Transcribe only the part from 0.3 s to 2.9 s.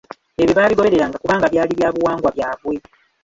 Ebyo baabigobereranga kubanga byali bya buwangwa byabwe.